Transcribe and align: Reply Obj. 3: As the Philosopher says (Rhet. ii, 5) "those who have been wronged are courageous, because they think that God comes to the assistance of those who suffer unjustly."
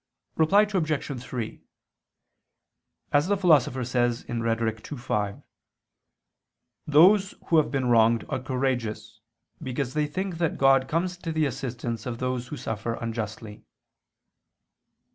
Reply 0.35 0.63
Obj. 0.63 1.21
3: 1.21 1.61
As 3.11 3.27
the 3.27 3.37
Philosopher 3.37 3.83
says 3.85 4.23
(Rhet. 4.27 4.91
ii, 4.91 4.97
5) 4.97 5.41
"those 6.87 7.35
who 7.45 7.57
have 7.57 7.69
been 7.69 7.85
wronged 7.85 8.25
are 8.27 8.39
courageous, 8.41 9.19
because 9.61 9.93
they 9.93 10.07
think 10.07 10.39
that 10.39 10.57
God 10.57 10.87
comes 10.87 11.17
to 11.17 11.31
the 11.31 11.45
assistance 11.45 12.07
of 12.07 12.17
those 12.17 12.47
who 12.47 12.57
suffer 12.57 12.95
unjustly." 12.95 13.63